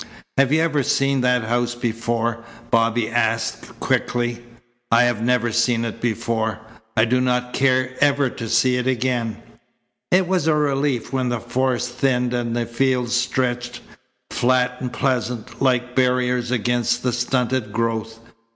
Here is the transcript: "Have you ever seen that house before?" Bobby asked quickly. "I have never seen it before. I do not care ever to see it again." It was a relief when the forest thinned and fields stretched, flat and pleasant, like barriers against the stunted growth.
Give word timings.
"Have 0.35 0.51
you 0.51 0.61
ever 0.63 0.81
seen 0.81 1.21
that 1.21 1.43
house 1.43 1.75
before?" 1.75 2.43
Bobby 2.71 3.07
asked 3.07 3.79
quickly. 3.79 4.43
"I 4.91 5.03
have 5.03 5.21
never 5.21 5.51
seen 5.51 5.85
it 5.85 6.01
before. 6.01 6.59
I 6.97 7.05
do 7.05 7.21
not 7.21 7.53
care 7.53 7.93
ever 8.01 8.27
to 8.31 8.49
see 8.49 8.77
it 8.77 8.87
again." 8.87 9.37
It 10.09 10.27
was 10.27 10.47
a 10.47 10.55
relief 10.55 11.13
when 11.13 11.29
the 11.29 11.39
forest 11.39 11.91
thinned 11.91 12.33
and 12.33 12.57
fields 12.67 13.15
stretched, 13.15 13.81
flat 14.31 14.75
and 14.79 14.91
pleasant, 14.91 15.61
like 15.61 15.95
barriers 15.95 16.49
against 16.49 17.03
the 17.03 17.13
stunted 17.13 17.71
growth. 17.71 18.17